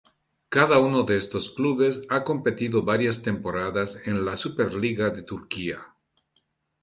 [0.49, 5.93] Cada uno de estos clubes ha competido varias temporadas en la Superliga de Turquía.